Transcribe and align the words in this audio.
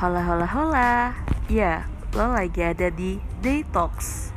Hola 0.00 0.24
hola 0.24 0.48
hola 0.48 0.92
Ya, 1.52 1.84
lo 2.16 2.32
lagi 2.32 2.64
ada 2.64 2.88
di 2.88 3.20
Day 3.44 3.68
Talks 3.68 4.32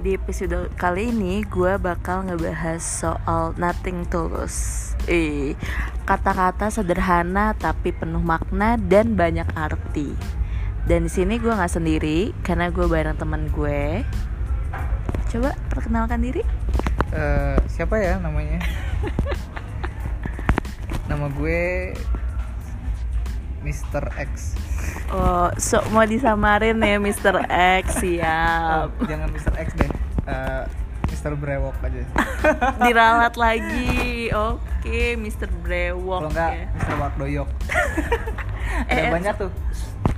Di 0.00 0.16
episode 0.16 0.72
kali 0.80 1.12
ini 1.12 1.44
gue 1.44 1.76
bakal 1.76 2.24
ngebahas 2.24 2.80
soal 2.80 3.52
nothing 3.60 4.08
tulus 4.08 4.96
Eh, 5.04 5.60
kata-kata 6.08 6.72
sederhana 6.72 7.52
tapi 7.52 7.92
penuh 7.92 8.24
makna 8.24 8.80
dan 8.80 9.12
banyak 9.12 9.44
arti 9.52 10.16
Dan 10.88 11.04
di 11.04 11.12
sini 11.12 11.36
gue 11.36 11.52
nggak 11.52 11.76
sendiri 11.76 12.32
karena 12.40 12.72
gue 12.72 12.88
bareng 12.88 13.20
teman 13.20 13.52
gue 13.52 14.08
Coba 15.28 15.52
perkenalkan 15.68 16.24
diri 16.24 16.40
Eh, 17.12 17.60
siapa 17.68 18.00
ya 18.00 18.16
namanya? 18.24 18.56
Nama 21.12 21.28
gue 21.28 21.92
Mr. 23.60 24.08
X. 24.16 24.64
Oh, 25.14 25.46
sok 25.54 25.86
mau 25.88 26.02
disamarin 26.02 26.74
ya 26.76 26.98
Mr. 26.98 27.46
X 27.78 27.86
Oh, 27.94 27.98
Siap 28.02 28.88
jangan 29.06 29.28
Mr. 29.30 29.52
X 29.54 29.68
deh. 29.72 29.90
Eh, 30.26 30.62
Mr. 31.06 31.32
Brewok 31.34 31.76
aja. 31.80 32.02
Diralat 32.82 33.34
lagi 33.34 34.26
Oke, 34.34 35.14
Mr. 35.14 35.46
Brewok 35.56 36.18
Kalau 36.20 36.30
enggak 36.30 36.50
ya. 36.52 36.66
Mr. 36.74 36.94
Wakdoyok. 36.98 37.48
Eh, 37.48 38.90
Ada 38.90 39.00
eh, 39.00 39.10
banyak 39.12 39.34
tuh. 39.38 39.50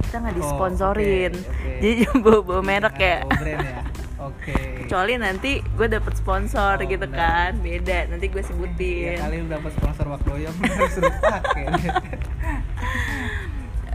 kita 0.01 0.17
nggak 0.19 0.33
Oh, 0.33 0.39
disponsorin 0.39 1.33
oke, 1.35 1.51
oke. 1.51 1.71
jadi 1.77 1.93
bawa-bawa 2.17 2.63
merek 2.63 2.97
ya 2.97 3.17
Oh, 3.21 3.31
brand 3.31 3.61
ya. 3.61 3.81
Oke. 4.17 4.55
kecuali 4.81 5.13
nanti 5.17 5.53
gue 5.61 5.87
dapet 5.87 6.15
sponsor 6.15 6.81
Oh, 6.81 6.83
gitu 6.83 7.05
benar. 7.05 7.53
kan 7.53 7.61
beda 7.61 8.09
nanti 8.09 8.27
gue 8.27 8.39
Ya 8.39 8.47
sebutin 8.47 9.19
kali 9.21 9.37
lu 9.39 9.47
dapat 9.47 9.71
sponsor 9.73 10.07
Wakdoyok 10.09 10.55
harus 10.65 10.95
pakai. 11.21 11.65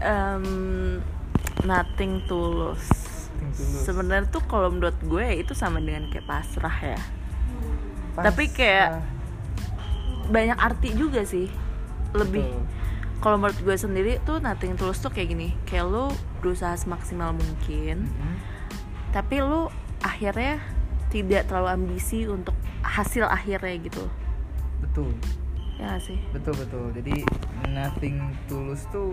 Em, 0.02 0.98
nothing 1.62 2.26
tulus 2.26 2.82
sebenarnya 3.82 4.26
tuh 4.28 4.42
kalau 4.42 4.70
menurut 4.70 4.96
gue 4.98 5.26
itu 5.36 5.52
sama 5.52 5.78
dengan 5.78 6.08
kayak 6.08 6.24
pasrah 6.24 6.72
ya. 6.78 7.00
Tapi 8.14 8.44
kayak- 8.48 8.98
Pasrah. 8.98 9.04
banyak 10.24 10.58
arti 10.58 10.88
juga 10.92 11.22
sih. 11.22 11.50
Lebih 12.12 12.46
kalau 13.18 13.36
menurut 13.36 13.58
gue 13.58 13.76
sendiri 13.76 14.12
tuh 14.22 14.38
nothing 14.38 14.74
tulus 14.74 14.98
tuh 14.98 15.10
kayak 15.10 15.30
gini. 15.30 15.54
Kayak 15.64 15.86
lu 15.86 16.04
berusaha 16.38 16.74
semaksimal 16.74 17.30
mungkin 17.32 18.08
Mhm. 18.08 18.34
tapi 19.10 19.38
lu 19.38 19.70
akhirnya 20.00 20.58
tidak 21.08 21.46
terlalu 21.46 21.68
ambisi 21.70 22.24
untuk 22.24 22.54
hasil 22.82 23.24
akhirnya 23.24 23.78
gitu. 23.80 24.04
Betul. 24.80 25.14
ya 25.78 25.98
sih? 25.98 26.14
Betul 26.30 26.54
betul. 26.56 26.94
Jadi 26.94 27.26
nothing 27.66 28.22
tulus 28.46 28.86
tuh 28.88 29.10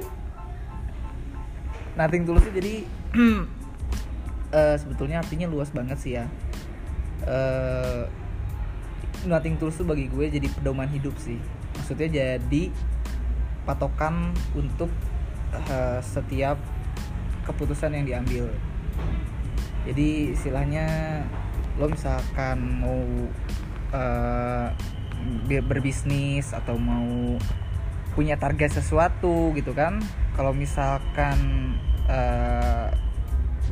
nothing 2.00 2.23
tulus 2.23 2.47
tuh 2.47 2.55
jadi 2.55 2.88
eh, 4.55 4.75
sebetulnya 4.80 5.19
artinya 5.19 5.52
luas 5.52 5.67
banget 5.75 5.97
sih 6.00 6.16
ya. 6.16 6.25
Eh 7.28 8.08
nothing 9.28 9.59
tulus 9.59 9.75
tuh 9.75 9.83
bagi 9.83 10.08
gue 10.08 10.31
jadi 10.31 10.47
pedoman 10.47 10.88
hidup 10.88 11.11
sih. 11.20 11.36
Maksudnya 11.75 12.08
jadi 12.08 12.64
patokan 13.67 14.31
untuk 14.55 14.88
eh, 15.52 16.00
setiap 16.00 16.55
keputusan 17.44 17.92
yang 17.92 18.08
diambil. 18.08 18.47
Jadi 19.83 20.31
istilahnya 20.31 20.88
lo 21.75 21.92
misalkan 21.92 22.59
mau 22.83 23.00
bi- 25.47 25.66
berbisnis 25.66 26.53
atau 26.53 26.77
mau 26.77 27.39
punya 28.14 28.39
target 28.39 28.80
sesuatu 28.80 29.52
gitu 29.58 29.75
kan. 29.75 30.00
Kalau 30.38 30.55
misalkan 30.55 31.36
eh, 32.09 32.89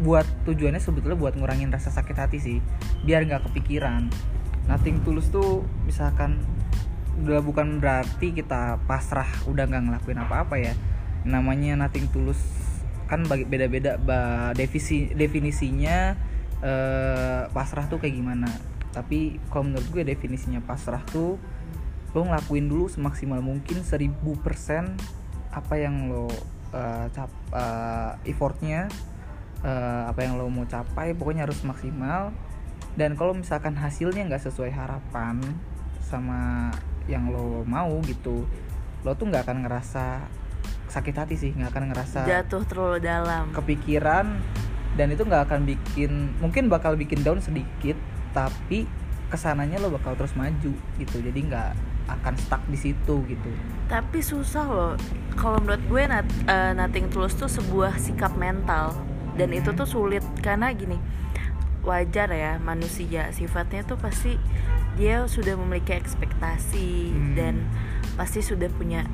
buat 0.05 0.29
tujuannya 0.45 0.77
sebetulnya 0.77 1.17
buat 1.17 1.33
ngurangin 1.33 1.73
rasa 1.73 1.89
sakit 1.89 2.15
hati 2.17 2.37
sih. 2.37 2.57
Biar 3.01 3.25
nggak 3.25 3.49
kepikiran. 3.49 4.07
Nothing 4.69 5.01
tulus 5.01 5.33
tuh 5.33 5.65
misalkan 5.89 6.37
udah 7.17 7.41
bukan 7.41 7.81
berarti 7.81 8.29
kita 8.29 8.77
pasrah 8.85 9.27
udah 9.49 9.65
nggak 9.65 9.83
ngelakuin 9.89 10.21
apa-apa 10.21 10.55
ya. 10.61 10.73
Namanya 11.25 11.75
nothing 11.75 12.07
tulus 12.13 12.37
kan 13.07 13.23
bagi 13.23 13.47
beda-beda 13.47 13.97
definisinya 15.17 16.13
eh, 16.61 17.41
pasrah 17.49 17.89
tuh 17.89 17.97
kayak 17.97 18.15
gimana. 18.15 18.51
Tapi 18.93 19.41
kalau 19.49 19.73
menurut 19.73 19.87
gue 19.89 20.03
definisinya 20.05 20.61
pasrah 20.61 21.01
tuh 21.09 21.41
lo 22.15 22.21
ngelakuin 22.23 22.65
dulu 22.65 22.89
semaksimal 22.89 23.43
mungkin 23.43 23.83
1000% 23.85 24.25
apa 25.53 25.73
yang 25.77 26.09
lo 26.09 26.31
eh, 26.77 27.05
cap 27.09 27.31
eh, 27.49 28.29
effortnya 28.29 28.85
eh, 29.65 30.03
apa 30.05 30.19
yang 30.21 30.37
lo 30.37 30.45
mau 30.53 30.69
capai 30.69 31.17
pokoknya 31.17 31.49
harus 31.49 31.65
maksimal. 31.65 32.29
Dan 32.97 33.13
kalau 33.13 33.33
misalkan 33.33 33.77
hasilnya 33.77 34.25
nggak 34.25 34.45
sesuai 34.49 34.73
harapan 34.73 35.41
sama 36.01 36.69
yang 37.09 37.29
lo 37.29 37.63
mau 37.65 37.99
gitu 38.03 38.45
lo 39.05 39.13
tuh 39.15 39.29
nggak 39.29 39.45
akan 39.47 39.63
ngerasa 39.63 40.25
sakit 40.87 41.15
hati 41.15 41.35
sih 41.37 41.51
nggak 41.53 41.71
akan 41.71 41.85
ngerasa 41.93 42.19
jatuh 42.25 42.63
terlalu 42.65 42.97
dalam. 43.03 43.51
kepikiran. 43.53 44.39
Dan 44.97 45.13
itu 45.13 45.21
nggak 45.21 45.45
akan 45.45 45.61
bikin 45.69 46.33
mungkin 46.41 46.73
bakal 46.73 46.97
bikin 46.97 47.21
down 47.21 47.37
sedikit 47.37 47.93
tapi 48.33 48.89
ke 49.29 49.37
sananya 49.37 49.77
lo 49.77 49.93
bakal 49.93 50.17
terus 50.17 50.33
maju 50.33 50.73
gitu. 50.97 51.17
Jadi 51.21 51.39
nggak 51.45 51.96
akan 52.07 52.33
stuck 52.39 52.63
di 52.67 52.79
situ 52.79 53.15
gitu 53.27 53.49
tapi 53.87 54.19
susah 54.19 54.65
loh 54.67 54.93
kalau 55.37 55.61
menurut 55.61 55.83
gue 55.85 56.03
nat, 56.09 56.27
eh, 56.49 56.73
nothing 56.73 57.07
tulus 57.07 57.37
tuh 57.37 57.47
sebuah 57.47 57.95
sikap 57.99 58.33
mental 58.35 58.95
dan 59.37 59.53
itu 59.53 59.69
tuh 59.71 59.85
sulit 59.85 60.25
karena 60.41 60.73
gini 60.73 60.97
wajar 61.85 62.27
ya 62.33 62.59
manusia 62.59 63.31
sifatnya 63.31 63.87
tuh 63.87 63.95
pasti 63.95 64.35
dia 64.99 65.23
sudah 65.29 65.55
memiliki 65.55 65.93
ekspektasi 65.95 67.13
Hmm. 67.13 67.33
dan 67.37 67.55
pasti 68.19 68.41
sudah 68.41 68.67
punya 68.73 69.05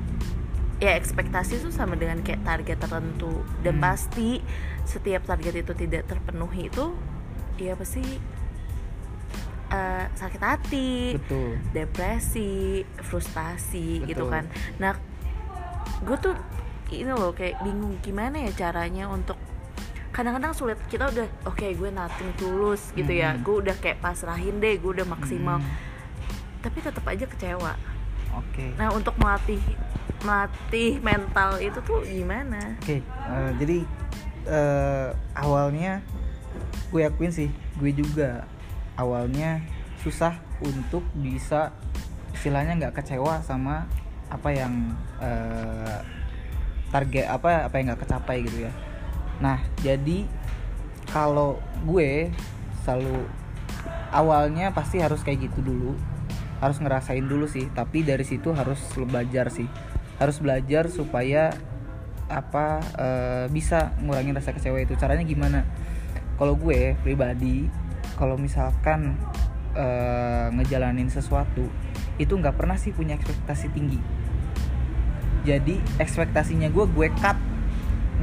ya 0.82 0.98
ekspektasi 0.98 1.62
itu 1.62 1.70
sama 1.70 1.94
dengan 1.94 2.18
kayak 2.24 2.42
target 2.42 2.82
tertentu 2.82 3.44
dan 3.62 3.78
Hmm. 3.78 3.84
pasti 3.84 4.42
setiap 4.82 5.22
target 5.22 5.62
itu 5.62 5.72
tidak 5.76 6.08
terpenuhi 6.10 6.66
itu 6.66 6.96
ya 7.60 7.78
pasti 7.78 8.02
eh, 9.70 10.04
sakit 10.12 10.42
hati 10.42 11.16
betul. 11.16 11.56
depresi, 11.72 12.84
frustasi 13.00 14.04
gitu 14.04 14.28
Betul. 14.28 14.32
kan. 14.32 14.44
Nah, 14.80 14.92
gue 16.04 16.16
tuh 16.20 16.34
ini 16.92 17.10
loh 17.10 17.32
kayak 17.32 17.64
bingung 17.64 17.96
gimana 18.04 18.38
ya 18.44 18.52
caranya 18.54 19.08
untuk 19.10 19.40
kadang-kadang 20.14 20.54
sulit 20.54 20.78
kita 20.86 21.10
udah 21.10 21.26
oke 21.48 21.66
gue 21.66 21.90
nothing 21.90 22.30
tulus 22.38 22.94
gitu 22.94 23.10
ya. 23.10 23.34
Hmm. 23.34 23.42
gue 23.42 23.54
udah 23.66 23.76
kayak 23.82 23.98
pasrahin 23.98 24.62
deh 24.62 24.78
gue 24.78 24.90
udah 25.00 25.08
maksimal. 25.08 25.58
Hmm, 25.58 25.74
tapi 26.62 26.78
tetap 26.84 27.02
aja 27.08 27.26
kecewa. 27.26 27.74
Oke. 28.34 28.74
Nah 28.78 28.94
untuk 28.94 29.14
melatih 29.18 29.58
melatih 30.22 31.02
mental 31.02 31.58
itu 31.58 31.78
tuh 31.82 32.06
gimana? 32.06 32.78
Oke 32.80 33.02
eh, 33.02 33.50
jadi 33.58 33.78
eh, 34.46 35.08
awalnya 35.34 36.00
gue 36.94 37.02
akuin 37.02 37.34
sih 37.34 37.50
gue 37.82 37.90
juga 37.90 38.46
awalnya 38.94 39.62
susah 40.00 40.36
untuk 40.62 41.02
bisa 41.16 41.72
istilahnya 42.34 42.76
nggak 42.76 43.00
kecewa 43.00 43.40
sama 43.40 43.86
apa 44.28 44.50
yang 44.50 44.92
eh, 45.22 45.98
target 46.90 47.26
apa 47.26 47.66
apa 47.66 47.74
yang 47.78 47.94
nggak 47.94 48.02
kecapai 48.06 48.44
gitu 48.46 48.68
ya. 48.68 48.72
Nah 49.40 49.58
jadi 49.82 50.26
kalau 51.10 51.58
gue 51.86 52.30
selalu 52.82 53.26
awalnya 54.14 54.70
pasti 54.70 55.02
harus 55.02 55.22
kayak 55.22 55.50
gitu 55.50 55.64
dulu. 55.64 55.92
Harus 56.62 56.80
ngerasain 56.80 57.24
dulu 57.24 57.50
sih 57.50 57.66
tapi 57.74 58.06
dari 58.06 58.22
situ 58.22 58.54
harus 58.54 58.78
belajar 58.94 59.50
sih. 59.50 59.66
Harus 60.20 60.38
belajar 60.38 60.86
supaya 60.92 61.54
apa 62.30 62.80
eh, 62.98 63.46
bisa 63.50 63.94
ngurangin 64.02 64.36
rasa 64.36 64.54
kecewa 64.54 64.78
itu. 64.82 64.94
Caranya 64.94 65.26
gimana? 65.26 65.66
Kalau 66.34 66.58
gue 66.58 66.98
pribadi 67.02 67.70
kalau 68.14 68.38
misalkan 68.38 69.18
eh, 69.74 70.46
ngejalanin 70.54 71.10
sesuatu 71.10 71.66
itu 72.16 72.30
nggak 72.30 72.54
pernah 72.54 72.78
sih 72.78 72.94
punya 72.94 73.18
ekspektasi 73.18 73.70
tinggi. 73.74 73.98
Jadi 75.44 75.76
ekspektasinya 76.00 76.70
gue 76.70 76.86
gue 76.88 77.08
cut. 77.20 77.36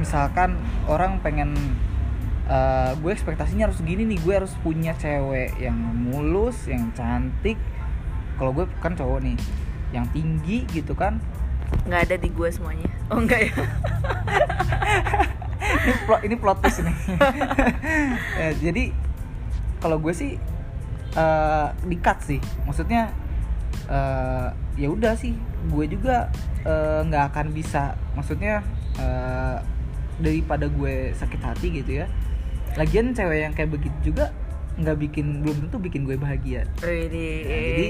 Misalkan 0.00 0.56
orang 0.88 1.20
pengen 1.20 1.54
eh, 2.48 2.92
gue 2.98 3.10
ekspektasinya 3.12 3.68
harus 3.70 3.80
gini 3.84 4.08
nih 4.08 4.18
gue 4.20 4.34
harus 4.42 4.52
punya 4.64 4.96
cewek 4.96 5.54
yang 5.60 5.76
mulus 5.76 6.66
yang 6.66 6.90
cantik. 6.96 7.60
Kalau 8.40 8.50
gue 8.56 8.66
kan 8.80 8.96
cowok 8.96 9.22
nih 9.22 9.36
yang 9.92 10.08
tinggi 10.10 10.64
gitu 10.72 10.96
kan. 10.96 11.20
Nggak 11.84 12.00
ada 12.10 12.16
di 12.16 12.28
gue 12.32 12.48
semuanya. 12.48 12.88
Oh 13.12 13.20
enggak 13.20 13.48
ya? 13.48 13.52
Ini 15.82 15.94
plot 16.06 16.20
ini 16.22 16.36
plot 16.38 16.58
twist 16.62 16.80
nih. 16.84 16.96
Eh, 18.42 18.52
jadi 18.58 18.84
kalau 19.82 19.98
gue 19.98 20.14
sih 20.14 20.38
eh 21.12 21.66
di 21.84 21.96
cut 21.98 22.22
sih. 22.22 22.38
Maksudnya 22.62 23.10
eh 23.90 24.48
ya 24.74 24.88
udah 24.88 25.12
sih 25.12 25.34
gue 25.68 25.84
juga 25.86 26.30
eh, 26.62 27.00
nggak 27.02 27.24
akan 27.30 27.46
bisa. 27.50 27.92
Maksudnya 28.14 28.62
eh, 28.96 29.56
daripada 30.16 30.66
gue 30.66 31.10
sakit 31.12 31.40
hati 31.42 31.68
gitu 31.74 32.00
ya. 32.00 32.06
Lagian 32.72 33.12
cewek 33.12 33.42
yang 33.42 33.52
kayak 33.52 33.68
begitu 33.70 34.14
juga 34.14 34.32
nggak 34.72 34.96
bikin 35.02 35.44
belum 35.44 35.68
tentu 35.68 35.76
bikin 35.76 36.06
gue 36.06 36.16
bahagia. 36.16 36.64
Wih, 36.80 37.04
Nah, 37.44 37.60
jadi 37.68 37.88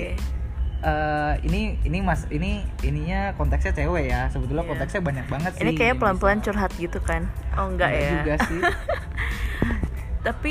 eh, 0.82 1.34
ini 1.46 1.78
ini 1.84 1.98
mas 2.02 2.26
ini 2.26 2.58
ininya 2.82 3.38
konteksnya 3.38 3.70
cewek 3.72 4.10
ya. 4.10 4.26
Sebetulnya 4.26 4.66
Iya. 4.66 4.70
konteksnya 4.74 5.00
banyak 5.00 5.26
banget 5.30 5.50
sih 5.54 5.62
ini 5.62 5.72
kayak 5.72 5.88
yang 5.88 6.00
pelan-pelan 6.00 6.38
bisa. 6.38 6.46
curhat 6.50 6.72
gitu 6.74 6.98
kan? 6.98 7.22
Oh 7.54 7.70
enggak 7.70 7.86
Nggak 7.88 8.02
ya? 8.02 8.10
juga 8.16 8.34
sih. 8.42 8.60
Tapi 10.26 10.50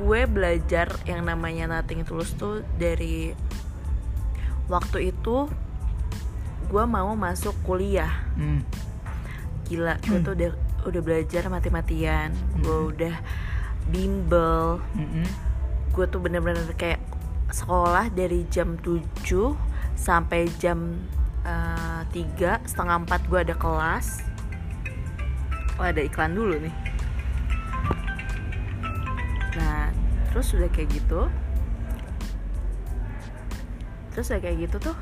gue 0.00 0.20
belajar 0.24 0.88
yang 1.04 1.28
namanya 1.28 1.68
nothing 1.68 2.08
tulus 2.08 2.32
tuh 2.32 2.64
dari 2.80 3.36
waktu 4.72 5.12
itu 5.12 5.44
gue 6.70 6.84
mau 6.88 7.12
masuk 7.12 7.52
kuliah. 7.66 8.10
Hmm. 8.38 8.64
gila 9.68 10.02
gue 10.02 10.18
tuh 10.24 10.34
udah 10.34 10.52
udah 10.88 11.00
belajar 11.04 11.46
mati-matian. 11.52 12.32
Gue 12.64 12.96
udah 12.96 13.14
bimbel. 13.92 14.80
Mm-mm. 14.96 15.26
gue 15.90 16.06
tuh 16.06 16.22
bener-bener 16.22 16.64
kayak 16.78 17.02
sekolah 17.50 18.14
dari 18.14 18.46
jam 18.46 18.78
7 18.78 19.26
sampai 19.98 20.46
jam 20.62 21.02
eh, 21.42 22.02
tiga 22.14 22.62
setengah 22.64 23.04
empat 23.04 23.20
gue 23.28 23.38
ada 23.42 23.54
kelas. 23.58 24.22
Oh 25.76 25.84
ada 25.84 26.00
iklan 26.00 26.32
dulu 26.32 26.56
nih 26.62 26.89
terus 30.30 30.54
udah 30.54 30.70
kayak 30.70 30.88
gitu. 30.94 31.26
Terus 34.14 34.26
udah 34.30 34.42
kayak 34.42 34.58
gitu 34.66 34.76
tuh 34.90 34.96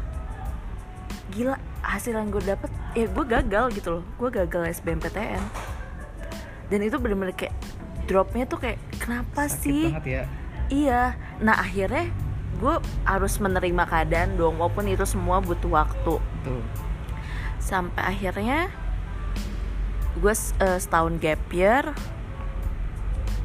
gila 1.29 1.61
hasil 1.85 2.17
yang 2.17 2.33
gue 2.33 2.41
dapet 2.41 2.73
ya 2.97 3.07
gue 3.09 3.25
gagal 3.25 3.65
gitu 3.77 3.89
loh. 4.01 4.05
Gue 4.17 4.29
gagal 4.33 4.81
SBMPTN 4.81 5.45
dan 6.69 6.81
itu 6.85 6.97
bener-bener 7.01 7.33
kayak 7.33 7.57
dropnya 8.09 8.45
tuh 8.45 8.61
kayak 8.61 8.81
kenapa 9.01 9.49
Sakit 9.49 9.61
sih? 9.61 9.85
ya. 10.05 10.25
Iya, 10.69 11.17
nah 11.41 11.57
akhirnya 11.57 12.13
gue 12.61 12.75
harus 13.09 13.41
menerima 13.41 13.85
keadaan 13.89 14.37
dong, 14.37 14.61
walaupun 14.61 14.85
itu 14.89 15.05
semua 15.09 15.41
butuh 15.41 15.73
waktu. 15.73 16.21
tuh 16.21 16.63
Sampai 17.61 18.05
akhirnya 18.05 18.69
gue 20.21 20.35
eh, 20.61 20.79
setahun 20.81 21.17
gap 21.21 21.41
year, 21.53 21.97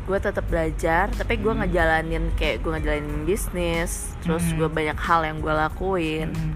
gue 0.03 0.17
tetap 0.17 0.43
belajar, 0.45 1.07
tapi 1.09 1.37
gue 1.37 1.47
Hmm. 1.49 1.63
ngejalanin 1.63 2.27
kayak 2.35 2.59
gue 2.59 2.71
ngejalanin 2.71 3.23
bisnis, 3.23 4.11
terus 4.19 4.43
Hmm. 4.43 4.59
gue 4.59 4.69
banyak 4.69 4.97
hal 4.97 5.23
yang 5.23 5.37
gue 5.39 5.53
lakuin. 5.53 6.29
Mm-mm. 6.29 6.53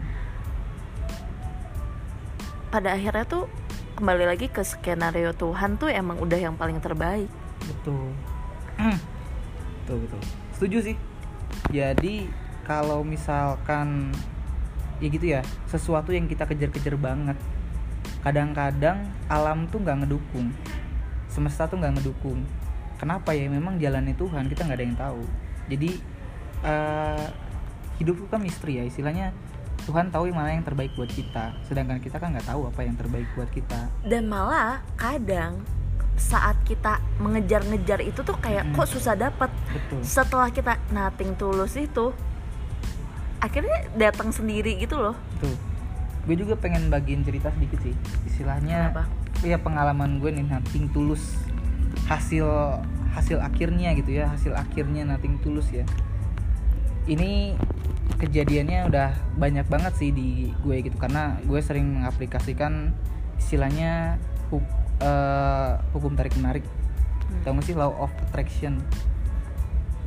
Pada 2.68 2.94
akhirnya 2.94 3.24
tuh 3.24 3.48
kembali 3.96 4.28
lagi 4.28 4.48
ke 4.48 4.62
skenario 4.62 5.32
Tuhan 5.32 5.76
tuh 5.76 5.88
emang 5.88 6.20
udah 6.20 6.38
yang 6.38 6.54
paling 6.54 6.78
terbaik. 6.78 7.32
betul 7.58 8.14
betul 8.78 9.98
betul 10.06 10.22
setuju 10.54 10.78
sih 10.84 10.96
jadi 11.68 12.30
kalau 12.64 13.02
misalkan 13.02 14.14
ya 15.00 15.08
gitu 15.10 15.26
ya 15.26 15.42
sesuatu 15.66 16.14
yang 16.14 16.30
kita 16.30 16.46
kejar-kejar 16.46 16.94
banget 16.96 17.36
kadang-kadang 18.22 19.10
alam 19.26 19.66
tuh 19.68 19.82
nggak 19.82 20.06
ngedukung 20.06 20.54
semesta 21.28 21.66
tuh 21.66 21.82
nggak 21.82 21.98
ngedukung 21.98 22.46
kenapa 22.98 23.32
ya 23.32 23.48
memang 23.48 23.78
jalannya 23.78 24.14
Tuhan 24.14 24.50
kita 24.50 24.66
nggak 24.66 24.78
ada 24.78 24.86
yang 24.86 24.98
tahu 24.98 25.22
jadi 25.68 25.90
eh, 26.62 27.26
hidup 27.98 28.16
itu 28.22 28.28
kan 28.30 28.42
misteri 28.42 28.82
ya 28.82 28.84
istilahnya 28.86 29.34
Tuhan 29.86 30.12
tahu 30.12 30.28
yang 30.28 30.38
mana 30.38 30.52
yang 30.52 30.66
terbaik 30.68 30.92
buat 30.94 31.08
kita 31.08 31.56
sedangkan 31.64 32.02
kita 32.04 32.20
kan 32.20 32.36
nggak 32.36 32.50
tahu 32.50 32.68
apa 32.68 32.82
yang 32.84 32.98
terbaik 32.98 33.30
buat 33.34 33.48
kita 33.50 33.88
Dan 34.04 34.28
malah 34.28 34.84
kadang 35.00 35.64
saat 36.18 36.58
kita 36.66 36.98
mengejar-ngejar 37.22 38.02
itu 38.02 38.26
tuh 38.26 38.34
kayak 38.42 38.66
Mm-mm. 38.66 38.76
kok 38.76 38.90
susah 38.90 39.14
dapet 39.14 39.54
betul 39.70 40.02
setelah 40.02 40.50
kita 40.50 40.82
nating 40.90 41.38
tulus 41.38 41.78
itu 41.78 42.10
akhirnya 43.38 43.86
datang 43.94 44.34
sendiri 44.34 44.82
gitu 44.82 44.98
loh 44.98 45.14
Tuh. 45.38 45.54
Gue 46.28 46.36
juga 46.36 46.60
pengen 46.60 46.92
bagiin 46.92 47.24
cerita 47.24 47.48
sedikit 47.56 47.80
sih. 47.80 47.96
Istilahnya 48.28 48.92
Kenapa? 48.92 49.08
ya 49.48 49.56
pengalaman 49.56 50.20
gue 50.20 50.28
nih 50.28 50.44
nating 50.44 50.92
tulus 50.92 51.47
hasil 52.08 52.48
hasil 53.12 53.38
akhirnya 53.44 53.92
gitu 54.00 54.16
ya, 54.24 54.32
hasil 54.32 54.56
akhirnya 54.56 55.04
nating 55.04 55.44
tulus 55.44 55.68
ya. 55.70 55.84
Ini 57.08 57.56
kejadiannya 58.18 58.88
udah 58.90 59.10
banyak 59.38 59.68
banget 59.68 59.94
sih 60.00 60.10
di 60.16 60.50
gue 60.64 60.76
gitu 60.82 60.98
karena 60.98 61.38
gue 61.44 61.60
sering 61.62 62.02
mengaplikasikan 62.02 62.96
istilahnya 63.38 64.18
hu- 64.50 64.76
eh, 65.04 65.72
hukum 65.94 66.18
tarik 66.18 66.34
menarik. 66.40 66.66
Hmm. 67.28 67.44
Tahu 67.44 67.54
gak 67.60 67.66
sih 67.68 67.76
law 67.76 67.92
of 68.00 68.12
attraction? 68.24 68.80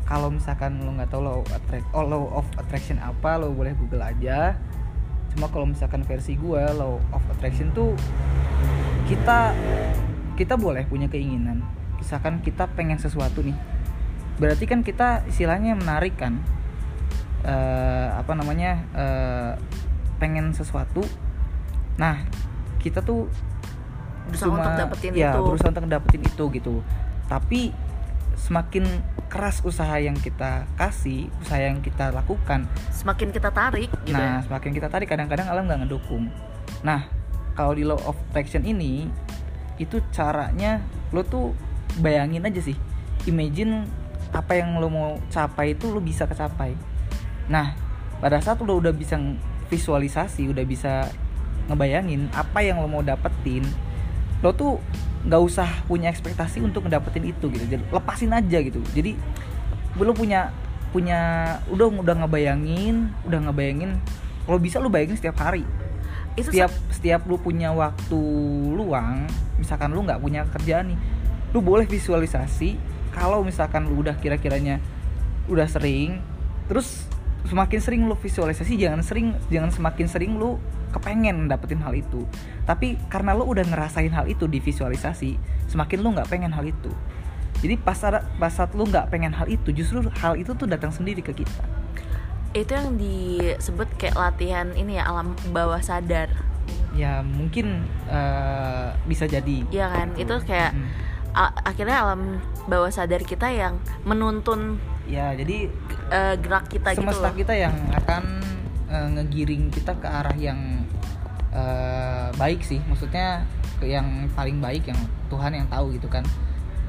Kalau 0.08 0.26
misalkan 0.26 0.82
lo 0.82 0.90
nggak 0.90 1.06
tahu 1.06 1.22
law 1.22 1.38
of 1.38 1.48
attract, 1.54 1.86
oh, 1.94 2.02
law 2.02 2.24
of 2.34 2.46
attraction 2.58 2.98
apa, 2.98 3.38
lo 3.38 3.54
boleh 3.54 3.78
google 3.78 4.02
aja. 4.02 4.58
Cuma 5.30 5.46
kalau 5.46 5.70
misalkan 5.70 6.02
versi 6.02 6.34
gue 6.34 6.62
law 6.74 6.98
of 7.14 7.22
attraction 7.30 7.70
tuh 7.70 7.94
kita 9.06 9.54
kita 10.34 10.58
boleh 10.58 10.82
punya 10.90 11.06
keinginan. 11.06 11.62
Misalkan 12.00 12.40
kita 12.40 12.66
pengen 12.72 12.96
sesuatu 12.98 13.44
nih, 13.44 13.54
berarti 14.40 14.64
kan 14.66 14.80
kita 14.80 15.24
istilahnya 15.28 15.76
menarik 15.76 16.16
kan, 16.16 16.40
Eh, 17.40 18.08
apa 18.12 18.36
namanya 18.36 18.84
eh, 18.92 19.52
pengen 20.20 20.52
sesuatu. 20.52 21.00
Nah 21.96 22.20
kita 22.80 23.00
tuh 23.00 23.32
Berusaha 24.28 24.52
untuk 24.52 24.72
dapetin 24.76 25.12
ya, 25.16 25.32
itu. 25.34 25.42
berusaha 25.42 25.70
untuk 25.72 25.88
dapetin 25.90 26.22
itu 26.22 26.44
gitu 26.54 26.74
tapi 27.26 27.74
semakin 28.38 28.84
keras 29.30 29.62
usaha 29.62 29.94
yang 30.00 30.16
kita 30.16 30.66
kasih 30.74 31.30
usaha 31.42 31.60
yang 31.60 31.78
kita 31.82 32.10
lakukan 32.10 32.66
semakin 32.90 33.30
kita 33.30 33.50
tarik 33.52 33.90
gitu 34.06 34.16
nah 34.16 34.40
ya. 34.40 34.46
semakin 34.46 34.70
kita 34.74 34.88
tarik 34.90 35.06
kadang-kadang 35.10 35.46
alam 35.46 35.66
nggak 35.66 35.86
ngedukung 35.86 36.30
nah 36.82 37.06
kalau 37.54 37.76
di 37.76 37.84
law 37.84 37.98
of 38.08 38.16
attraction 38.30 38.64
ini 38.64 39.06
itu 39.76 40.02
caranya 40.10 40.82
lo 41.14 41.22
tuh 41.26 41.52
bayangin 41.98 42.46
aja 42.46 42.62
sih. 42.62 42.78
Imagine 43.26 43.88
apa 44.30 44.54
yang 44.54 44.78
lo 44.78 44.86
mau 44.86 45.18
capai 45.28 45.74
itu 45.74 45.90
lo 45.90 45.98
bisa 45.98 46.24
kecapai. 46.30 46.78
Nah 47.50 47.74
pada 48.22 48.38
saat 48.38 48.62
lo 48.62 48.78
udah 48.78 48.94
bisa 48.94 49.18
visualisasi 49.66 50.50
udah 50.50 50.62
bisa 50.66 51.10
ngebayangin 51.70 52.30
apa 52.34 52.62
yang 52.62 52.82
lo 52.82 52.90
mau 52.90 53.02
dapetin 53.02 53.62
lo 54.40 54.50
tuh 54.56 54.80
nggak 55.20 55.42
usah 55.42 55.68
punya 55.84 56.08
ekspektasi 56.08 56.64
untuk 56.64 56.86
ngedapetin 56.86 57.28
itu 57.28 57.50
gitu. 57.52 57.64
Jadi 57.66 57.82
lepasin 57.90 58.32
aja 58.32 58.58
gitu. 58.62 58.80
Jadi 58.94 59.18
lo 59.98 60.14
punya 60.14 60.54
punya 60.90 61.20
udah 61.70 62.02
udah 62.02 62.14
ngebayangin 62.24 63.14
udah 63.22 63.38
ngebayangin 63.46 63.94
kalau 64.42 64.58
bisa 64.58 64.82
lo 64.82 64.88
bayangin 64.88 65.18
setiap 65.18 65.38
hari. 65.42 65.66
Itu 66.38 66.54
setiap 66.54 66.72
setiap 66.94 67.26
lu 67.26 67.36
punya 67.36 67.74
waktu 67.74 68.20
luang 68.72 69.26
misalkan 69.60 69.92
lu 69.92 70.06
nggak 70.06 70.22
punya 70.22 70.46
kerjaan 70.48 70.94
nih 70.94 70.98
lu 71.50 71.60
boleh 71.60 71.86
visualisasi 71.86 72.78
kalau 73.10 73.42
misalkan 73.42 73.90
lu 73.90 74.06
udah 74.06 74.14
kira-kiranya 74.18 74.78
udah 75.50 75.66
sering 75.66 76.22
terus 76.70 77.10
semakin 77.48 77.80
sering 77.82 78.02
lu 78.06 78.14
visualisasi 78.14 78.78
jangan 78.78 79.02
sering 79.02 79.34
jangan 79.50 79.74
semakin 79.74 80.06
sering 80.06 80.38
lu 80.38 80.60
kepengen 80.90 81.46
dapetin 81.46 81.80
hal 81.80 81.94
itu. 81.94 82.26
Tapi 82.66 82.98
karena 83.08 83.34
lu 83.34 83.46
udah 83.46 83.62
ngerasain 83.62 84.10
hal 84.10 84.26
itu 84.26 84.50
di 84.50 84.58
visualisasi 84.58 85.38
semakin 85.70 85.98
lu 86.02 86.08
nggak 86.18 86.28
pengen 86.28 86.52
hal 86.52 86.66
itu. 86.66 86.90
Jadi 87.62 87.74
pas 87.78 87.98
ada 88.02 88.26
pas 88.40 88.50
saat 88.50 88.74
lu 88.74 88.86
nggak 88.86 89.08
pengen 89.12 89.32
hal 89.36 89.46
itu 89.46 89.70
justru 89.70 90.02
hal 90.20 90.34
itu 90.34 90.52
tuh 90.54 90.66
datang 90.66 90.90
sendiri 90.90 91.22
ke 91.22 91.32
kita. 91.32 91.64
Itu 92.50 92.74
yang 92.74 92.98
disebut 92.98 93.86
kayak 93.94 94.18
latihan 94.18 94.74
ini 94.74 94.98
ya 94.98 95.06
alam 95.06 95.38
bawah 95.54 95.78
sadar. 95.78 96.30
Ya 96.98 97.22
mungkin 97.22 97.86
eh, 98.10 98.88
bisa 99.06 99.30
jadi. 99.30 99.62
Iya 99.70 99.86
kan? 99.90 100.08
Itu 100.18 100.42
kayak 100.42 100.74
Mm. 100.74 100.88
Akhirnya 101.36 101.96
alam 102.02 102.42
bawah 102.66 102.90
sadar 102.90 103.22
kita 103.22 103.50
yang 103.50 103.78
menuntun 104.02 104.82
ya 105.10 105.34
jadi 105.34 105.70
eh, 106.10 106.34
gerak 106.38 106.70
kita 106.70 106.94
gitu 106.94 107.02
semesta 107.02 107.30
loh. 107.30 107.34
kita 107.34 107.54
yang 107.54 107.74
akan 107.94 108.22
eh, 108.90 109.08
ngegiring 109.18 109.70
kita 109.70 109.94
ke 109.98 110.06
arah 110.06 110.36
yang 110.38 110.86
eh, 111.54 112.28
baik 112.34 112.62
sih. 112.62 112.78
Maksudnya 112.86 113.46
ke 113.78 113.90
yang 113.90 114.28
paling 114.34 114.62
baik 114.62 114.90
yang 114.90 115.00
Tuhan 115.30 115.52
yang 115.54 115.66
tahu 115.70 115.94
gitu 115.94 116.06
kan. 116.10 116.26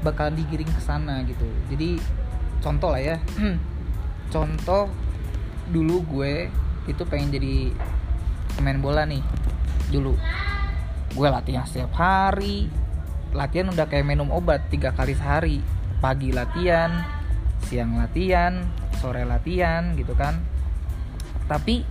Bakalan 0.02 0.34
digiring 0.34 0.70
ke 0.70 0.82
sana 0.82 1.22
gitu. 1.26 1.46
Jadi 1.70 1.98
contoh 2.62 2.90
lah 2.90 3.02
ya. 3.02 3.16
Contoh 4.32 4.88
dulu 5.68 6.00
gue 6.08 6.48
itu 6.88 7.02
pengen 7.04 7.36
jadi 7.36 7.68
pemain 8.56 8.80
bola 8.80 9.04
nih. 9.04 9.20
Dulu. 9.92 10.16
Gue 11.12 11.28
latihan 11.28 11.68
setiap 11.68 11.92
hari 11.92 12.72
latihan 13.32 13.68
udah 13.72 13.88
kayak 13.88 14.04
minum 14.04 14.28
obat 14.28 14.68
tiga 14.68 14.92
kali 14.92 15.16
sehari. 15.16 15.58
Pagi 16.02 16.34
latihan 16.34 16.90
siang 17.62 17.94
latihan 17.94 18.58
sore 18.98 19.22
latihan 19.24 19.94
gitu 19.94 20.12
kan. 20.14 20.38
Tapi 21.46 21.84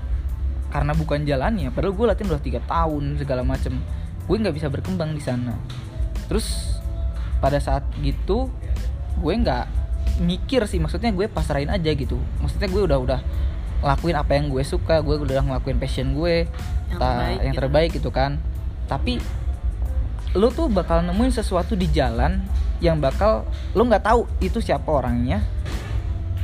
karena 0.72 0.96
bukan 0.96 1.28
jalannya 1.28 1.68
padahal 1.76 1.92
gue 1.92 2.06
latihan 2.08 2.30
udah 2.32 2.44
tiga 2.44 2.60
tahun 2.66 3.18
segala 3.20 3.42
macem. 3.44 3.80
Gue 4.28 4.38
nggak 4.40 4.56
bisa 4.56 4.68
berkembang 4.72 5.16
di 5.16 5.24
sana. 5.24 5.56
Terus 6.28 6.78
pada 7.42 7.58
saat 7.58 7.84
gitu 8.00 8.48
gue 9.20 9.34
nggak 9.34 9.66
mikir 10.22 10.64
sih 10.70 10.78
maksudnya 10.78 11.10
gue 11.12 11.26
pasrahin 11.28 11.72
aja 11.72 11.92
gitu. 11.92 12.20
Maksudnya 12.40 12.70
gue 12.70 12.82
udah 12.86 13.00
udah 13.00 13.20
lakuin 13.82 14.14
apa 14.14 14.38
yang 14.38 14.54
gue 14.54 14.62
suka 14.62 15.02
gue 15.02 15.18
udah 15.18 15.42
ngelakuin 15.42 15.82
passion 15.82 16.14
gue 16.14 16.46
Yang 16.94 17.00
ta- 17.02 17.10
terbaik 17.18 17.40
yang 17.42 17.54
gitu. 17.56 17.60
terbaik 17.64 17.90
gitu 17.98 18.10
kan. 18.14 18.32
Tapi 18.86 19.18
lo 20.32 20.48
tuh 20.48 20.72
bakal 20.72 21.04
nemuin 21.04 21.34
sesuatu 21.36 21.76
di 21.76 21.92
jalan 21.92 22.40
yang 22.80 23.04
bakal 23.04 23.44
lo 23.76 23.84
nggak 23.84 24.04
tahu 24.08 24.28
itu 24.40 24.64
siapa 24.64 24.88
orangnya. 24.88 25.44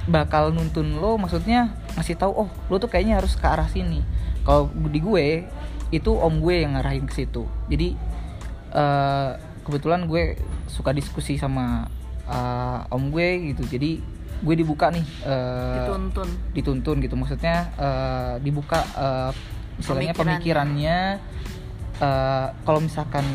Bakal 0.07 0.55
nuntun 0.55 0.99
lo 0.99 1.15
maksudnya 1.19 1.71
ngasih 1.95 2.15
tahu 2.19 2.31
oh 2.47 2.49
lo 2.67 2.75
tuh 2.79 2.91
kayaknya 2.91 3.19
harus 3.19 3.35
ke 3.39 3.47
arah 3.47 3.67
sini. 3.67 4.03
Kalau 4.43 4.71
di 4.71 4.99
gue 4.99 5.47
itu 5.91 6.11
om 6.11 6.43
gue 6.43 6.67
yang 6.67 6.75
ngarahin 6.75 7.07
ke 7.07 7.15
situ. 7.15 7.47
Jadi 7.71 7.95
eh, 8.75 9.31
kebetulan 9.63 10.07
gue 10.07 10.35
suka 10.67 10.91
diskusi 10.91 11.39
sama 11.39 11.87
eh, 12.27 12.93
om 12.95 13.07
gue 13.11 13.55
gitu. 13.55 13.63
Jadi 13.67 13.99
gue 14.37 14.55
dibuka 14.55 14.91
nih 14.91 15.03
eh, 15.27 15.75
dituntun. 15.83 16.29
dituntun 16.51 16.95
gitu. 17.03 17.15
Maksudnya 17.15 17.71
eh, 17.75 18.33
dibuka 18.43 18.83
istilahnya 19.79 20.11
Pemikirannya. 20.11 21.19
pemikirannya 21.19 21.56
eh, 22.01 22.47
kalau 22.65 22.79
misalkan 22.81 23.25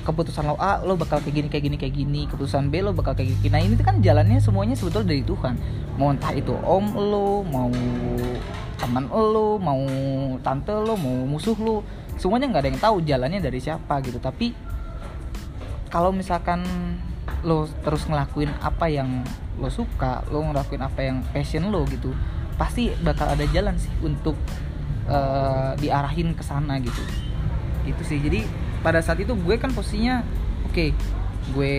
keputusan 0.00 0.48
lo 0.48 0.56
A 0.56 0.80
lo 0.80 0.96
bakal 0.96 1.20
kayak 1.20 1.34
gini 1.36 1.48
kayak 1.52 1.64
gini 1.64 1.76
kayak 1.76 1.94
gini. 1.94 2.20
Keputusan 2.26 2.72
B 2.72 2.80
lo 2.80 2.96
bakal 2.96 3.14
kayak 3.14 3.36
gini. 3.40 3.52
Nah 3.52 3.60
ini 3.60 3.76
kan 3.80 4.00
jalannya 4.00 4.40
semuanya 4.40 4.74
sebetulnya 4.74 5.12
dari 5.12 5.24
Tuhan. 5.24 5.54
Mau 6.00 6.10
entah 6.10 6.32
itu 6.32 6.56
om 6.56 6.86
lo 6.96 7.44
mau 7.44 7.70
teman 8.80 9.04
lo 9.12 9.60
mau 9.60 9.82
tante 10.40 10.72
lo 10.72 10.96
mau 10.96 11.28
musuh 11.28 11.56
lo. 11.60 11.84
Semuanya 12.16 12.48
nggak 12.52 12.62
ada 12.64 12.70
yang 12.72 12.80
tahu 12.80 12.96
jalannya 13.04 13.40
dari 13.40 13.60
siapa 13.60 14.00
gitu. 14.04 14.16
Tapi 14.18 14.52
kalau 15.92 16.10
misalkan 16.14 16.64
lo 17.44 17.68
terus 17.84 18.04
ngelakuin 18.04 18.52
apa 18.60 18.88
yang 18.88 19.24
lo 19.60 19.68
suka 19.72 20.24
lo 20.28 20.44
ngelakuin 20.44 20.82
apa 20.84 21.00
yang 21.04 21.20
passion 21.32 21.68
lo 21.68 21.84
gitu 21.88 22.12
pasti 22.60 22.92
bakal 23.00 23.32
ada 23.32 23.44
jalan 23.48 23.76
sih 23.80 23.92
untuk 24.04 24.36
eh, 25.08 25.72
diarahin 25.80 26.36
ke 26.36 26.44
sana 26.44 26.76
gitu 26.80 27.00
itu 27.86 28.02
sih. 28.04 28.18
Jadi 28.20 28.44
pada 28.80 29.00
saat 29.04 29.20
itu 29.20 29.36
gue 29.36 29.56
kan 29.60 29.72
posisinya 29.72 30.24
oke 30.68 30.86
gue 31.56 31.74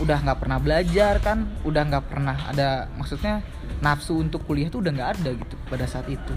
udah 0.00 0.18
nggak 0.24 0.38
pernah 0.40 0.58
belajar 0.58 1.20
kan 1.20 1.44
udah 1.68 1.82
nggak 1.84 2.04
pernah 2.08 2.36
ada 2.48 2.88
maksudnya 2.96 3.44
nafsu 3.84 4.16
untuk 4.16 4.48
kuliah 4.48 4.72
tuh 4.72 4.80
udah 4.80 4.92
nggak 4.94 5.10
ada 5.20 5.30
gitu 5.36 5.54
pada 5.68 5.84
saat 5.86 6.06
itu. 6.08 6.34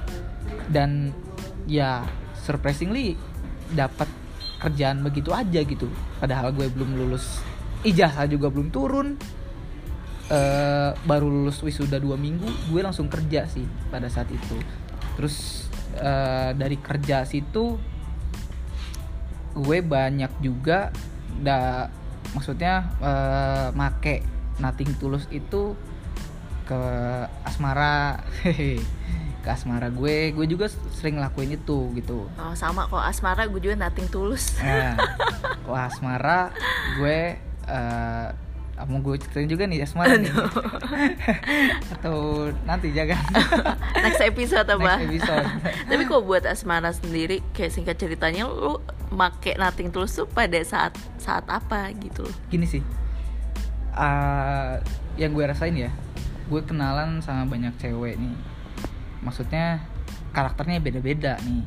Dan 0.69 1.13
ya 1.69 2.05
surprisingly 2.35 3.17
dapat 3.73 4.09
kerjaan 4.61 5.01
begitu 5.01 5.33
aja 5.33 5.61
gitu. 5.61 5.89
Padahal 6.21 6.53
gue 6.53 6.67
belum 6.69 6.97
lulus 6.97 7.41
ijazah 7.85 8.25
juga 8.29 8.49
belum 8.49 8.69
turun. 8.73 9.17
Eh, 10.25 10.91
baru 11.05 11.29
lulus 11.29 11.61
wisuda 11.61 12.01
dua 12.01 12.17
minggu 12.17 12.49
gue 12.73 12.81
langsung 12.81 13.05
kerja 13.05 13.45
sih 13.45 13.65
pada 13.93 14.09
saat 14.09 14.25
itu. 14.33 14.57
Terus 15.15 15.69
eh, 16.01 16.51
dari 16.57 16.81
kerja 16.81 17.29
situ 17.29 17.77
gue 19.55 19.79
banyak 19.79 20.31
juga 20.43 20.91
da 21.39 21.87
maksudnya 22.35 22.91
eh, 22.99 23.67
make 23.71 24.23
nothing 24.59 24.91
tulus 24.99 25.27
itu 25.31 25.75
ke 26.65 26.81
asmara. 27.45 28.19
Ke 29.45 29.53
asmara 29.53 29.93
gue. 29.93 30.33
Gue 30.33 30.49
juga 30.49 30.65
sering 30.97 31.21
lakuin 31.21 31.53
itu 31.53 31.93
gitu. 31.93 32.25
Oh, 32.33 32.53
sama 32.57 32.89
kok 32.89 32.97
asmara 32.97 33.45
gue 33.45 33.61
juga 33.61 33.77
nating 33.77 34.09
tulus. 34.09 34.57
Nah 34.57 34.97
kalau 35.63 35.77
asmara 35.77 36.49
gue 36.97 37.37
eh 37.69 38.29
mau 38.83 38.99
gue 38.99 39.15
ceritain 39.15 39.47
juga 39.47 39.63
nih 39.63 39.87
asmara 39.87 40.19
nih. 40.19 40.35
Atau 41.95 42.51
nanti 42.67 42.91
jangan. 42.91 43.23
Next 44.03 44.19
episode 44.19 44.67
apa 44.67 44.99
next 44.99 45.07
episode. 45.07 45.47
Tapi 45.89 46.03
kok 46.03 46.21
buat 46.27 46.43
asmara 46.43 46.91
sendiri 46.91 47.39
kayak 47.55 47.71
singkat 47.71 47.95
ceritanya 47.95 48.51
lu 48.51 48.83
make 49.15 49.55
nating 49.55 49.95
tulus 49.95 50.19
tuh 50.19 50.27
pada 50.27 50.59
saat 50.67 50.91
saat 51.15 51.47
apa 51.47 51.87
gitu? 51.95 52.27
Loh 52.27 52.35
gini 52.51 52.67
sih. 52.67 52.83
Eh, 53.95 54.73
yang 55.15 55.31
gue 55.31 55.45
rasain 55.47 55.71
ya 55.71 55.87
gue 56.45 56.61
kenalan 56.61 57.23
sama 57.23 57.47
banyak 57.47 57.73
cewek 57.79 58.19
nih. 58.19 58.35
Maksudnya 59.23 59.81
karakternya 60.35 60.83
beda-beda 60.83 61.39
nih. 61.41 61.63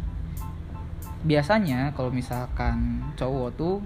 Biasanya 1.24 1.96
kalau 1.96 2.12
misalkan 2.12 3.02
cowok 3.16 3.48
tuh 3.56 3.80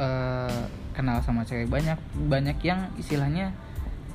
eh, 0.00 0.64
kenal 0.94 1.18
sama 1.20 1.42
cewek 1.42 1.66
banyak 1.66 1.98
banyak 2.16 2.56
yang 2.62 2.88
istilahnya 2.96 3.50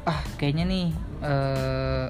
ah 0.07 0.19
kayaknya 0.39 0.63
nih 0.65 0.87
eh, 1.21 2.07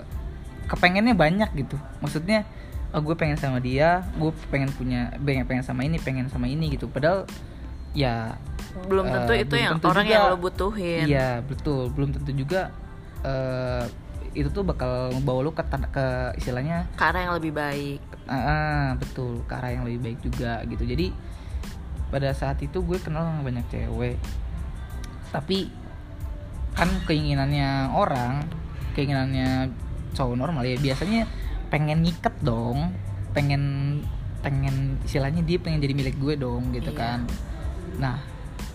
kepengennya 0.69 1.17
banyak 1.17 1.49
gitu. 1.57 1.75
Maksudnya 1.99 2.45
oh, 2.93 3.01
gue 3.01 3.17
pengen 3.17 3.35
sama 3.35 3.57
dia 3.57 4.05
gue 4.15 4.31
pengen 4.53 4.69
punya 4.71 5.09
pengen 5.17 5.49
pengen 5.49 5.65
sama 5.65 5.81
ini 5.83 5.97
pengen 5.97 6.29
sama 6.29 6.45
ini 6.45 6.69
gitu. 6.77 6.85
Padahal 6.85 7.25
ya 7.97 8.37
belum 8.85 9.09
Eh, 9.09 9.13
tentu 9.17 9.33
itu 9.33 9.49
belum 9.49 9.65
yang 9.65 9.73
tentu 9.81 9.87
orang 9.89 10.05
juga. 10.05 10.13
yang 10.13 10.23
lo 10.29 10.37
butuhin. 10.37 11.03
Iya 11.09 11.29
betul, 11.41 11.89
belum 11.89 12.09
tentu 12.13 12.31
juga 12.37 12.69
eh, 13.25 13.83
itu 14.37 14.45
tuh 14.53 14.61
bakal 14.61 15.09
membawa 15.17 15.41
lu 15.41 15.49
ke, 15.49 15.65
ke 15.89 16.05
istilahnya 16.37 16.85
ke 16.93 17.01
arah 17.01 17.21
yang 17.25 17.33
lebih 17.41 17.49
baik. 17.57 17.99
Ah, 18.29 18.93
betul. 18.93 19.41
Ke 19.49 19.57
arah 19.57 19.73
yang 19.73 19.89
lebih 19.89 20.05
baik 20.05 20.19
juga 20.21 20.61
gitu. 20.69 20.85
Jadi 20.85 21.09
pada 22.13 22.29
saat 22.37 22.61
itu 22.61 22.77
gue 22.81 22.97
kenal 23.01 23.25
sama 23.25 23.41
banyak 23.41 23.65
cewek, 23.73 24.17
tapi 25.29 25.69
kan 26.73 26.89
keinginannya 27.05 27.91
orang, 27.91 28.47
keinginannya 28.95 29.69
cowok 30.15 30.35
normal 30.37 30.63
ya 30.65 30.77
biasanya 30.79 31.29
pengen 31.69 32.01
ngiket 32.01 32.33
dong, 32.41 32.93
pengen 33.35 33.63
pengen 34.39 34.95
istilahnya 35.03 35.43
dia 35.43 35.59
pengen 35.59 35.83
jadi 35.83 35.93
milik 35.93 36.15
gue 36.17 36.39
dong 36.39 36.71
gitu 36.71 36.95
Iya. 36.95 36.99
kan. 36.99 37.19
Nah 37.99 38.17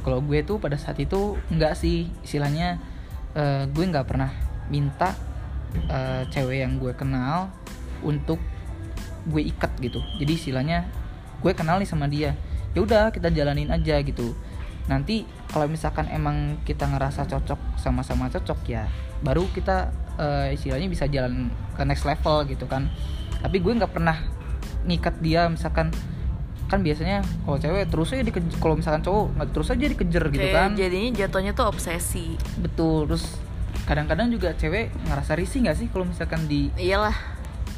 kalau 0.05 0.21
gue 0.21 0.45
tuh 0.45 0.61
pada 0.61 0.77
saat 0.77 1.01
itu 1.01 1.41
enggak 1.49 1.75
sih 1.75 2.13
istilahnya 2.21 2.77
eh, 3.33 3.65
gue 3.73 3.85
nggak 3.89 4.05
pernah 4.07 4.31
minta 4.69 5.17
eh, 5.89 6.29
cewek 6.29 6.61
yang 6.61 6.77
gue 6.77 6.93
kenal 6.93 7.49
untuk 8.05 8.39
gue 9.25 9.43
ikat 9.49 9.73
gitu 9.81 10.05
jadi 10.21 10.33
istilahnya 10.37 10.79
gue 11.41 11.53
kenal 11.57 11.81
nih 11.81 11.89
sama 11.89 12.05
dia 12.05 12.37
ya 12.77 12.85
udah 12.85 13.09
kita 13.09 13.33
jalanin 13.33 13.73
aja 13.73 13.97
gitu 14.05 14.37
nanti 14.85 15.25
kalau 15.55 15.71
misalkan 15.71 16.11
emang 16.11 16.59
kita 16.67 16.91
ngerasa 16.91 17.31
cocok 17.31 17.79
sama-sama 17.79 18.27
cocok 18.27 18.59
ya 18.67 18.91
baru 19.23 19.47
kita 19.55 19.95
eh, 20.19 20.59
istilahnya 20.59 20.91
bisa 20.91 21.07
jalan 21.07 21.55
ke 21.79 21.83
next 21.87 22.03
level 22.03 22.43
gitu 22.51 22.67
kan. 22.67 22.91
Tapi 23.39 23.63
gue 23.63 23.73
nggak 23.73 23.93
pernah 23.95 24.19
ngikat 24.85 25.23
dia 25.23 25.47
misalkan 25.47 25.95
kan 26.65 26.81
biasanya 26.81 27.23
kalau 27.45 27.61
cewek 27.61 27.87
terus 27.93 28.09
aja 28.17 28.25
dikejar 28.25 28.57
kalau 28.59 28.75
misalkan 28.75 29.03
cowok 29.05 29.25
nggak 29.37 29.49
terus 29.53 29.69
aja 29.71 29.85
dikejar 29.85 30.25
gitu 30.33 30.49
kan. 30.51 30.71
jadinya 30.75 31.11
jatuhnya 31.15 31.53
tuh 31.55 31.67
obsesi. 31.71 32.35
Betul 32.59 33.07
terus 33.09 33.39
kadang-kadang 33.85 34.33
juga 34.33 34.57
cewek 34.57 34.91
ngerasa 35.07 35.37
risih 35.37 35.69
nggak 35.69 35.77
sih 35.77 35.87
kalau 35.93 36.09
misalkan 36.09 36.49
iyalah 36.81 37.15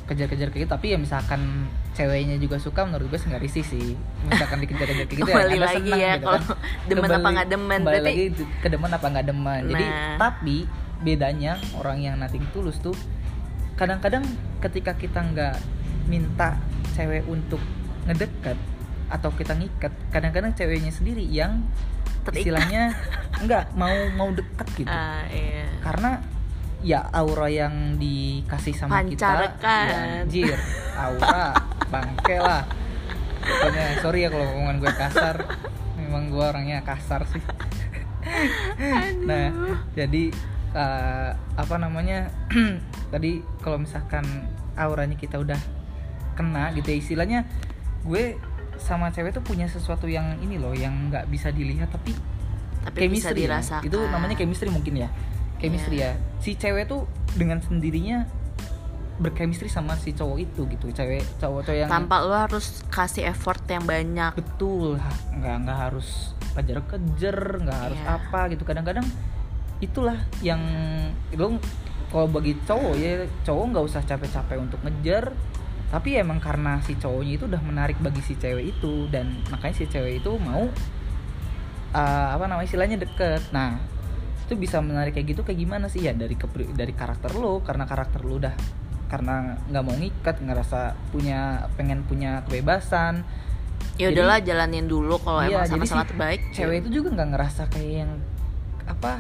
dikejar-kejar 0.06 0.48
kayak 0.48 0.62
gitu 0.62 0.70
tapi 0.70 0.86
ya 0.88 0.98
misalkan 0.98 1.66
ceweknya 1.90 2.38
juga 2.38 2.56
suka 2.56 2.86
menurut 2.86 3.08
gue 3.08 3.18
nggak 3.18 3.42
risih 3.42 3.62
sih. 3.62 3.98
Misalkan 4.24 4.62
dikejar-kejar 4.62 5.04
kayak 5.04 5.18
gitu 5.18 5.26
Kembali 5.28 5.50
ya 5.50 5.56
ada 5.56 5.66
lagi 5.66 5.80
senang 5.82 5.98
ya, 5.98 6.12
gitu 6.12 6.22
kalau 6.22 6.38
kan. 6.38 6.56
demen 6.88 7.02
apa 7.02 7.10
Kembali- 7.12 7.34
nggak 7.34 7.48
demen, 7.48 7.66
kembali 7.76 7.86
berarti- 7.92 8.06
lagi 8.06 8.24
ke 8.56 8.68
demen 8.70 8.90
apa 8.92 9.06
nggak 9.08 9.26
demen. 9.26 9.62
Jadi 9.66 9.84
Nah. 9.84 10.16
tapi 10.16 10.56
bedanya 10.96 11.52
orang 11.74 11.98
yang 12.00 12.14
nating 12.16 12.46
tulus 12.50 12.78
tuh 12.78 12.94
kadang-kadang 13.74 14.24
ketika 14.58 14.94
kita 14.94 15.20
nggak 15.20 15.56
minta 16.06 16.56
cewek 16.92 17.26
untuk 17.26 17.60
ngedeket 18.06 18.56
atau 19.06 19.28
kita 19.30 19.52
ngikat 19.52 19.92
kadang-kadang 20.08 20.54
ceweknya 20.54 20.88
sendiri 20.88 21.20
yang 21.22 21.66
Terikat. 22.22 22.40
istilahnya 22.40 22.82
nggak 23.38 23.74
mau 23.74 23.90
mau 24.14 24.30
deket 24.30 24.66
gitu. 24.76 24.88
Ah 24.88 25.26
iya. 25.28 25.66
Karena 25.78 26.22
ya 26.86 27.02
aura 27.10 27.50
yang 27.50 27.98
dikasih 27.98 28.74
sama 28.78 29.02
kita. 29.02 29.26
Pancarkan. 29.26 29.86
ya, 29.90 29.98
anjir. 30.22 30.54
Aura 30.94 31.50
bangke 31.90 32.36
lah. 32.38 32.62
Pokoknya 33.42 33.86
sorry 33.98 34.22
ya 34.22 34.28
kalau 34.30 34.46
omongan 34.54 34.76
gue 34.78 34.92
kasar. 34.94 35.36
Memang 35.98 36.30
gue 36.30 36.44
orangnya 36.46 36.86
kasar 36.86 37.26
sih. 37.26 37.42
Nah 39.26 39.50
jadi 39.98 40.30
eh, 40.78 41.30
apa 41.34 41.74
namanya? 41.82 42.30
Tadi 43.12 43.42
kalau 43.58 43.82
misalkan 43.82 44.22
auranya 44.78 45.18
kita 45.18 45.42
udah 45.42 45.58
kena 46.38 46.70
gitu 46.76 46.92
ya 46.92 46.98
istilahnya 47.00 47.40
gue 48.04 48.36
sama 48.76 49.08
cewek 49.08 49.32
tuh 49.32 49.40
punya 49.40 49.64
sesuatu 49.66 50.04
yang 50.04 50.36
ini 50.44 50.60
loh 50.60 50.76
yang 50.76 51.08
nggak 51.08 51.32
bisa 51.32 51.48
dilihat 51.48 51.88
tapi 51.88 52.12
tapi 52.84 53.08
bisa 53.08 53.32
chemistry. 53.32 53.48
ya. 53.48 53.56
dirasakan. 53.56 53.88
Itu 53.88 53.98
namanya 54.06 54.36
chemistry 54.36 54.68
mungkin 54.68 55.00
ya 55.00 55.08
chemistry 55.58 56.02
ya. 56.02 56.12
Si 56.40 56.54
cewek 56.54 56.86
tuh 56.86 57.04
dengan 57.34 57.60
sendirinya 57.60 58.24
berchemistry 59.16 59.72
sama 59.72 59.96
si 59.96 60.12
cowok 60.12 60.36
itu 60.38 60.68
gitu. 60.68 60.86
Cewek 60.92 61.24
cowok 61.40 61.68
cowok 61.68 61.76
yang 61.76 61.88
tanpa 61.88 62.20
lo 62.20 62.36
harus 62.36 62.84
kasih 62.92 63.32
effort 63.32 63.64
yang 63.68 63.84
banyak. 63.84 64.36
Betul. 64.36 65.00
Nggak 65.32 65.56
nggak 65.64 65.78
harus 65.88 66.36
kejar 66.56 66.80
kejar 66.88 67.38
nggak 67.64 67.78
harus 67.90 68.00
Iya. 68.00 68.16
apa 68.20 68.40
gitu. 68.52 68.62
Kadang-kadang 68.68 69.06
itulah 69.80 70.16
yang 70.40 70.60
lo 71.36 71.56
kalau 72.12 72.28
bagi 72.30 72.56
cowok 72.64 72.94
ya 72.96 73.24
cowok 73.44 73.64
nggak 73.72 73.84
usah 73.88 74.02
capek-capek 74.04 74.58
untuk 74.60 74.80
ngejar. 74.84 75.32
Tapi 75.86 76.18
emang 76.18 76.42
karena 76.42 76.82
si 76.82 76.98
cowoknya 76.98 77.32
itu 77.40 77.44
udah 77.46 77.62
menarik 77.62 77.96
bagi 78.02 78.20
si 78.20 78.34
cewek 78.36 78.74
itu 78.76 79.06
dan 79.08 79.32
makanya 79.48 79.74
si 79.80 79.86
cewek 79.86 80.18
itu 80.20 80.34
mau 80.36 80.66
uh, 81.94 82.28
apa 82.36 82.44
namanya 82.44 82.66
istilahnya 82.68 82.98
deket. 83.00 83.48
Nah 83.54 83.78
itu 84.46 84.54
bisa 84.54 84.78
menarik 84.78 85.12
kayak 85.12 85.34
gitu 85.34 85.42
kayak 85.42 85.58
gimana 85.58 85.90
sih? 85.90 86.00
Ya 86.00 86.14
dari 86.14 86.38
kepri- 86.38 86.70
dari 86.70 86.94
karakter 86.94 87.34
lo 87.34 87.58
karena 87.60 87.84
karakter 87.84 88.22
lo 88.22 88.38
udah 88.38 88.54
karena 89.06 89.58
nggak 89.66 89.82
mau 89.82 89.94
ngikat 89.94 90.36
ngerasa 90.42 90.80
punya 91.10 91.66
pengen 91.74 92.06
punya 92.06 92.46
kebebasan. 92.46 93.26
Ya 93.98 94.08
udahlah 94.08 94.38
jalanin 94.40 94.86
dulu 94.86 95.18
kalau 95.18 95.42
Iya, 95.42 95.66
emang 95.66 95.66
sama-sama 95.66 96.04
si 96.04 96.08
terbaik. 96.14 96.40
cewek 96.54 96.76
itu 96.84 96.88
juga 97.02 97.08
nggak 97.14 97.28
ngerasa 97.34 97.62
kayak 97.68 97.92
yang 98.06 98.12
apa 98.86 99.12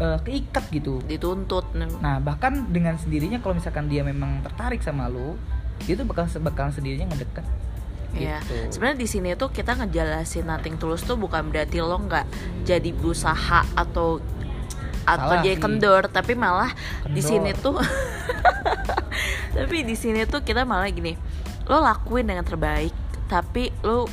eh, 0.00 0.18
keikat 0.24 0.64
gitu. 0.72 1.04
Dituntut. 1.04 1.68
Nah 1.76 2.16
bahkan 2.18 2.64
dengan 2.72 2.96
sendirinya 2.96 3.38
kalau 3.38 3.54
misalkan 3.54 3.86
dia 3.86 4.00
memang 4.00 4.40
tertarik 4.40 4.80
sama 4.80 5.06
lo 5.06 5.36
dia 5.82 5.98
tuh 5.98 6.06
bakal 6.06 6.30
bakalan 6.40 6.70
sendirinya 6.70 7.10
ngedeket 7.10 7.42
Iya, 8.12 8.44
gitu. 8.44 8.76
sebenarnya 8.76 8.98
di 9.00 9.08
sini 9.08 9.28
tuh 9.34 9.48
kita 9.48 9.72
ngejelasin 9.72 10.44
nothing 10.44 10.76
tulus 10.76 11.00
tuh 11.00 11.16
bukan 11.16 11.48
berarti 11.48 11.80
lo 11.80 11.96
nggak 11.96 12.28
jadi 12.62 12.92
berusaha 12.92 13.64
atau 13.72 14.20
atau 15.04 15.32
Salah 15.32 15.42
jadi 15.42 15.54
sih. 15.54 15.62
kendor, 15.62 16.02
tapi 16.08 16.32
malah 16.34 16.70
di 17.04 17.20
sini 17.20 17.52
tuh 17.54 17.76
tapi 19.56 19.82
di 19.82 19.94
sini 19.94 20.24
tuh 20.24 20.40
kita 20.40 20.62
malah 20.62 20.88
gini, 20.88 21.14
lo 21.64 21.78
lakuin 21.78 22.24
dengan 22.24 22.42
terbaik, 22.42 22.94
tapi 23.26 23.70
lo 23.82 24.08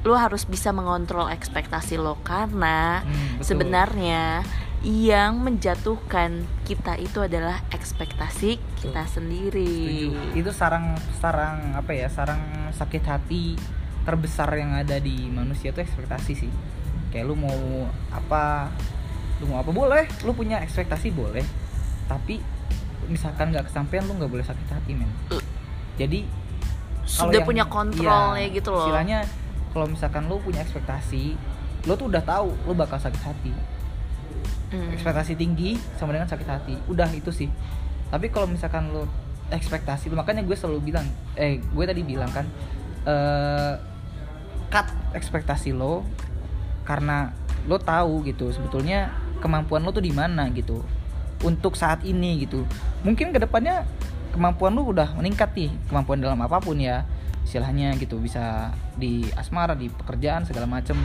lo 0.00 0.14
harus 0.14 0.44
bisa 0.44 0.70
mengontrol 0.70 1.26
ekspektasi 1.26 1.96
lo 1.96 2.16
karena 2.20 3.02
Hmm, 3.02 3.12
betul. 3.36 3.44
sebenarnya 3.44 4.46
yang 4.78 5.42
menjatuhkan 5.42 6.38
kita 6.62 6.94
itu 6.96 7.18
adalah 7.18 7.66
ekspektasi 7.68 8.50
kita 8.78 9.02
sendiri. 9.04 9.66
Setuju. 10.06 10.38
itu 10.38 10.50
sarang 10.52 10.94
sarang 11.18 11.74
apa 11.74 11.90
ya 11.90 12.06
sarang 12.06 12.38
sakit 12.70 13.02
hati 13.02 13.58
terbesar 14.04 14.46
yang 14.54 14.72
ada 14.72 14.96
di 14.96 15.26
manusia 15.26 15.68
tuh 15.68 15.82
ekspektasi 15.82 16.32
sih 16.36 16.52
kayak 17.08 17.26
lu 17.26 17.34
mau 17.34 17.58
apa 18.08 18.70
lu 19.38 19.48
mau 19.48 19.58
apa? 19.58 19.70
Boleh. 19.70 20.04
Lu 20.22 20.32
punya 20.32 20.58
ekspektasi 20.58 21.10
boleh. 21.10 21.42
Tapi 22.06 22.40
misalkan 23.06 23.50
nggak 23.50 23.68
kesampaian 23.68 24.04
lu 24.04 24.16
nggak 24.16 24.30
boleh 24.30 24.44
sakit 24.44 24.68
hati 24.68 24.92
men. 24.92 25.08
Jadi 25.96 26.28
Sudah 27.08 27.40
yang- 27.40 27.48
punya 27.48 27.64
kontrolnya 27.64 28.36
iya, 28.36 28.52
gitu 28.52 28.68
loh. 28.68 28.84
istilahnya 28.84 29.24
kalau 29.72 29.88
misalkan 29.88 30.28
lu 30.28 30.36
punya 30.38 30.60
ekspektasi 30.60 31.36
lu 31.86 31.92
tuh 31.94 32.12
udah 32.12 32.20
tahu 32.20 32.52
lu 32.66 32.72
bakal 32.74 32.98
sakit 32.98 33.22
hati. 33.22 33.52
Hmm. 34.68 34.92
ekspektasi 34.92 35.32
tinggi 35.32 35.80
sama 35.96 36.12
dengan 36.12 36.28
sakit 36.28 36.44
hati. 36.44 36.74
Udah 36.84 37.08
itu 37.08 37.32
sih. 37.32 37.48
Tapi 38.12 38.28
kalau 38.28 38.44
misalkan 38.44 38.92
lo 38.92 39.08
ekspektasi 39.48 40.12
makanya 40.12 40.44
gue 40.44 40.52
selalu 40.52 40.92
bilang 40.92 41.08
eh 41.32 41.56
gue 41.56 41.84
tadi 41.88 42.04
bilang 42.04 42.28
kan 42.28 42.44
eh 43.08 43.72
cut 44.68 44.84
ekspektasi 45.16 45.72
lo 45.72 46.04
karena 46.84 47.32
lo 47.64 47.80
tahu 47.80 48.20
gitu. 48.22 48.52
Sebetulnya 48.52 49.08
kemampuan 49.38 49.82
lo 49.82 49.90
tuh 49.90 50.04
di 50.04 50.12
mana 50.14 50.46
gitu. 50.52 50.82
Untuk 51.42 51.78
saat 51.78 52.02
ini 52.02 52.42
gitu. 52.42 52.66
Mungkin 53.06 53.30
ke 53.30 53.38
depannya 53.38 53.86
kemampuan 54.34 54.74
lo 54.74 54.86
udah 54.86 55.14
meningkat 55.16 55.54
nih 55.54 55.70
kemampuan 55.88 56.20
dalam 56.20 56.38
apa 56.42 56.60
pun 56.60 56.76
ya 56.78 57.06
istilahnya 57.46 57.96
gitu 57.96 58.20
bisa 58.20 58.76
di 59.00 59.24
asmara 59.38 59.72
di 59.72 59.88
pekerjaan 59.88 60.44
segala 60.44 60.68
macem. 60.68 60.98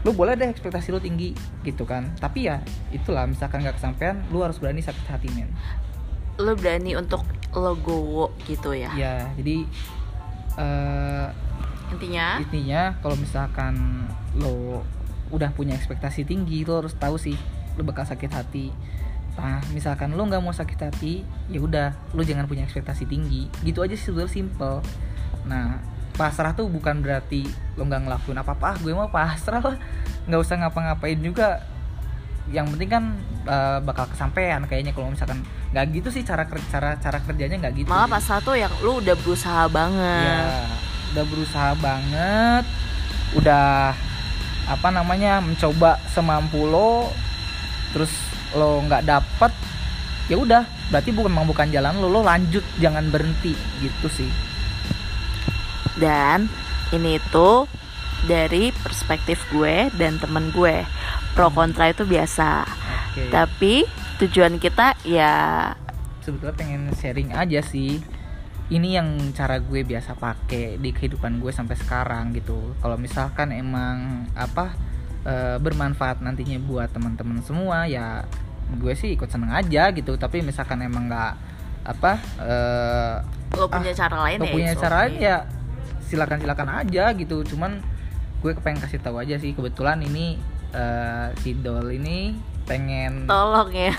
Lu 0.00 0.16
boleh 0.16 0.32
deh 0.32 0.48
ekspektasi 0.48 0.90
lu 0.90 0.98
tinggi 0.98 1.36
gitu 1.62 1.84
kan. 1.84 2.08
Tapi 2.16 2.48
ya 2.48 2.64
itulah 2.90 3.28
misalkan 3.28 3.60
nggak 3.60 3.76
kesampaian 3.76 4.16
lu 4.32 4.40
harus 4.40 4.56
berani 4.56 4.80
sakit 4.80 5.04
hati 5.06 5.28
men. 5.36 5.52
Lo 6.40 6.56
berani 6.56 6.96
untuk 6.96 7.22
logowo 7.52 8.32
gitu 8.48 8.72
ya? 8.72 8.90
Ya 8.96 9.28
jadi 9.36 9.68
eh 10.58 11.26
intinya? 11.90 12.38
intinya 12.38 12.94
kalau 13.02 13.18
misalkan 13.18 14.06
lo 14.38 14.82
udah 15.30 15.54
punya 15.54 15.78
ekspektasi 15.78 16.26
tinggi 16.26 16.66
lo 16.66 16.82
harus 16.82 16.94
tahu 16.98 17.16
sih 17.16 17.38
lo 17.78 17.82
bakal 17.86 18.04
sakit 18.04 18.30
hati. 18.30 18.74
Nah 19.38 19.62
misalkan 19.70 20.12
lo 20.18 20.26
nggak 20.26 20.42
mau 20.42 20.52
sakit 20.52 20.78
hati 20.78 21.22
ya 21.48 21.62
udah 21.62 21.94
lo 22.12 22.22
jangan 22.26 22.50
punya 22.50 22.66
ekspektasi 22.66 23.06
tinggi. 23.06 23.46
Gitu 23.62 23.78
aja 23.80 23.94
sih 23.94 24.10
sebenarnya 24.10 24.34
simple. 24.34 24.82
Nah 25.46 25.80
pasrah 26.18 26.52
tuh 26.52 26.68
bukan 26.68 27.00
berarti 27.00 27.46
lo 27.78 27.86
nggak 27.86 28.10
ngelakuin 28.10 28.38
apa 28.42 28.52
apa 28.52 28.70
gue 28.82 28.92
mau 28.92 29.08
pasrah 29.08 29.62
lah. 29.62 29.78
Nggak 30.26 30.40
usah 30.42 30.56
ngapa-ngapain 30.66 31.18
juga. 31.22 31.62
Yang 32.50 32.74
penting 32.74 32.90
kan 32.90 33.04
eh, 33.46 33.78
bakal 33.86 34.10
kesampaian 34.10 34.66
kayaknya 34.66 34.90
kalau 34.90 35.14
misalkan 35.14 35.46
nggak 35.70 35.86
gitu 35.94 36.10
sih 36.10 36.26
cara 36.26 36.42
cara 36.66 36.98
cara 36.98 37.18
kerjanya 37.22 37.62
nggak 37.62 37.74
gitu 37.78 37.86
malah 37.86 38.10
pas 38.10 38.26
satu 38.26 38.58
yang 38.58 38.74
lu 38.82 38.98
udah 38.98 39.14
berusaha 39.14 39.70
banget. 39.70 40.26
Ya 40.26 40.66
udah 41.14 41.24
berusaha 41.30 41.70
banget. 41.78 42.64
Udah 43.38 43.94
apa 44.66 44.88
namanya 44.92 45.40
mencoba 45.40 45.96
semampu 46.10 46.66
lo 46.68 47.12
terus 47.94 48.10
lo 48.56 48.82
nggak 48.84 49.06
dapet 49.06 49.52
ya 50.30 50.36
udah. 50.38 50.62
Berarti 50.90 51.10
bukan 51.14 51.30
memang 51.30 51.48
bukan 51.48 51.70
jalan 51.70 51.98
lo 51.98 52.10
lo 52.10 52.20
lanjut 52.26 52.62
jangan 52.82 53.08
berhenti 53.08 53.54
gitu 53.80 54.08
sih. 54.10 54.30
Dan 55.98 56.50
ini 56.90 57.18
tuh 57.30 57.66
dari 58.26 58.74
perspektif 58.74 59.42
gue 59.48 59.88
dan 59.96 60.18
temen 60.20 60.52
gue. 60.52 60.86
Pro 61.34 61.48
kontra 61.50 61.90
itu 61.90 62.02
biasa. 62.04 62.66
Oke. 63.10 63.30
Tapi 63.30 63.74
tujuan 64.20 64.60
kita 64.60 65.00
ya 65.08 65.32
sebetulnya 66.20 66.54
pengen 66.54 66.82
sharing 66.92 67.32
aja 67.32 67.64
sih 67.64 68.04
ini 68.70 68.94
yang 68.94 69.34
cara 69.34 69.58
gue 69.58 69.82
biasa 69.82 70.14
pakai 70.14 70.78
di 70.78 70.94
kehidupan 70.94 71.42
gue 71.42 71.50
sampai 71.50 71.74
sekarang 71.74 72.30
gitu. 72.38 72.78
Kalau 72.78 72.94
misalkan 72.94 73.50
emang 73.50 74.30
apa 74.38 74.78
eh, 75.26 75.58
bermanfaat 75.58 76.22
nantinya 76.22 76.56
buat 76.62 76.94
teman-teman 76.94 77.42
semua 77.42 77.90
ya 77.90 78.22
gue 78.70 78.94
sih 78.94 79.18
ikut 79.18 79.26
seneng 79.26 79.50
aja 79.50 79.90
gitu. 79.90 80.14
Tapi 80.14 80.46
misalkan 80.46 80.86
emang 80.86 81.10
nggak 81.10 81.32
apa 81.82 82.12
eh, 82.38 83.14
lo 83.58 83.66
punya 83.66 83.90
ah, 83.90 83.98
cara 84.06 84.16
lain 84.30 84.38
lo 84.38 84.46
ya 84.46 84.54
punya 84.54 84.72
cara 84.78 84.94
okay. 84.94 85.02
lain 85.02 85.14
ya 85.18 85.36
silakan 86.06 86.38
silakan 86.38 86.70
aja 86.70 87.04
gitu. 87.18 87.42
Cuman 87.42 87.82
gue 88.40 88.54
pengen 88.62 88.80
kasih 88.86 89.02
tahu 89.02 89.18
aja 89.18 89.34
sih 89.42 89.50
kebetulan 89.50 89.98
ini 89.98 90.38
eh, 90.70 91.34
si 91.42 91.58
Dol 91.58 91.90
ini 91.90 92.38
pengen 92.70 93.26
tolong 93.26 93.74
ya. 93.74 93.98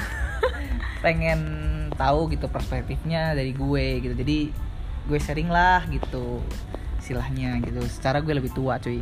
Pengen 1.04 1.71
tahu 1.96 2.32
gitu 2.32 2.48
perspektifnya 2.48 3.34
dari 3.34 3.52
gue 3.52 3.86
gitu. 4.00 4.14
Jadi 4.14 4.38
gue 5.02 5.20
sharing 5.20 5.50
lah 5.50 5.84
gitu 5.88 6.40
istilahnya 7.00 7.58
gitu. 7.66 7.82
Secara 7.88 8.22
gue 8.22 8.34
lebih 8.34 8.54
tua 8.54 8.78
cuy. 8.78 9.02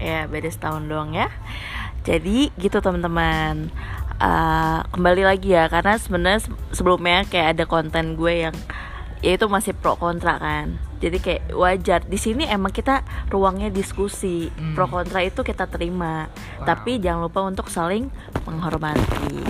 Ya 0.00 0.24
beda 0.26 0.48
setahun 0.48 0.88
doang 0.88 1.12
ya. 1.12 1.28
Jadi 2.04 2.50
gitu 2.56 2.80
teman-teman. 2.80 3.68
Eh, 4.20 4.78
kembali 4.92 5.24
lagi 5.24 5.56
ya 5.56 5.68
karena 5.72 5.96
sebenarnya 5.96 6.44
se- 6.44 6.60
sebelumnya 6.76 7.24
kayak 7.24 7.56
ada 7.56 7.64
konten 7.64 8.20
gue 8.20 8.48
yang 8.48 8.56
ya 9.20 9.36
itu 9.36 9.48
masih 9.48 9.72
pro 9.72 9.96
kontra 9.96 10.36
kan. 10.36 10.76
Jadi 11.00 11.16
kayak 11.16 11.42
wajar. 11.56 12.00
Di 12.04 12.20
sini 12.20 12.44
emang 12.44 12.72
kita 12.72 13.00
ruangnya 13.32 13.72
diskusi. 13.72 14.52
Hmm. 14.52 14.76
pro 14.76 14.88
kontra 14.88 15.24
itu 15.24 15.40
kita 15.40 15.64
terima. 15.68 16.28
Wow. 16.60 16.68
tapi 16.68 17.00
jangan 17.00 17.24
lupa 17.24 17.40
untuk 17.44 17.72
saling 17.72 18.12
menghormati. 18.44 19.40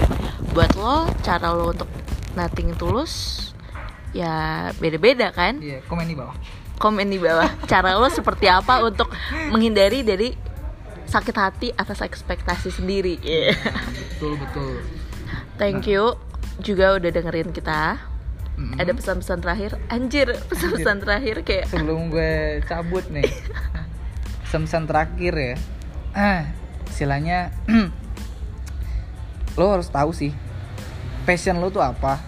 Buat 0.55 0.79
lo 0.79 1.11
cara 1.23 1.51
lo 1.51 1.75
untuk 1.75 1.91
nothing 2.35 2.75
tulus 2.79 3.47
ya 4.11 4.69
beda-beda 4.79 5.31
kan? 5.31 5.59
Iya 5.63 5.83
komen 5.87 6.07
di 6.07 6.17
bawah. 6.19 6.37
Komen 6.81 7.09
di 7.11 7.19
bawah. 7.21 7.51
Cara 7.71 7.95
lo 7.99 8.09
seperti 8.11 8.51
apa 8.51 8.83
untuk 8.83 9.13
menghindari 9.53 10.03
dari 10.03 10.35
sakit 11.11 11.37
hati 11.37 11.69
atas 11.75 12.03
ekspektasi 12.03 12.71
sendiri? 12.71 13.19
Iya. 13.23 13.55
betul 14.15 14.39
betul. 14.39 14.73
Thank 15.59 15.91
you 15.91 16.17
juga 16.63 16.97
udah 16.99 17.11
dengerin 17.11 17.51
kita. 17.55 18.11
Mm-mm. 18.61 18.77
ada 18.77 18.93
pesan-pesan 18.93 19.41
terakhir? 19.41 19.71
Anjir 19.89 20.37
pesan-pesan 20.53 21.01
terakhir 21.01 21.37
kayak 21.49 21.73
sebelum 21.73 22.13
gue 22.13 22.61
cabut 22.69 23.09
nih. 23.09 23.25
Pesan 24.45 24.85
terakhir 24.85 25.33
ya. 25.33 25.55
Ah 26.13 26.61
istilahnya 26.91 27.55
lo 29.59 29.67
harus 29.71 29.89
tahu 29.89 30.11
sih 30.11 30.35
passion 31.25 31.59
lo 31.59 31.69
tuh 31.69 31.85
apa? 31.85 32.21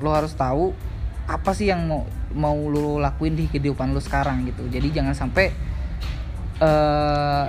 Lo 0.00 0.12
harus 0.12 0.34
tahu 0.36 0.72
apa 1.26 1.50
sih 1.56 1.70
yang 1.70 1.88
mau 1.90 2.06
mau 2.36 2.56
lo 2.68 3.00
lakuin 3.02 3.34
di 3.34 3.48
kehidupan 3.48 3.92
lo 3.92 4.00
sekarang 4.00 4.46
gitu. 4.46 4.68
Jadi 4.68 4.92
jangan 4.92 5.14
sampai 5.16 5.52
eh 6.56 7.46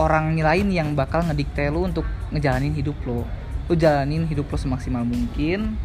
orang 0.00 0.34
lain 0.38 0.72
yang 0.72 0.88
bakal 0.96 1.20
ngedikte 1.26 1.68
lo 1.68 1.84
untuk 1.84 2.08
ngejalanin 2.32 2.72
hidup 2.72 2.96
lo 3.04 3.28
lo 3.70 3.74
jalanin 3.78 4.26
hidup 4.26 4.50
lo 4.50 4.58
semaksimal 4.58 5.06
mungkin 5.06 5.78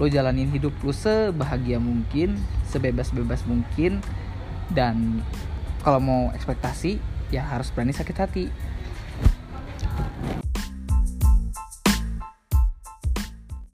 lo 0.00 0.10
jalanin 0.10 0.50
hidup 0.50 0.74
lo 0.82 0.90
sebahagia 0.90 1.78
mungkin 1.78 2.34
sebebas-bebas 2.66 3.46
mungkin 3.46 4.02
dan 4.72 5.22
kalau 5.84 6.02
mau 6.02 6.22
ekspektasi 6.34 6.98
ya 7.30 7.44
harus 7.46 7.70
berani 7.70 7.94
sakit 7.94 8.16
hati 8.18 8.44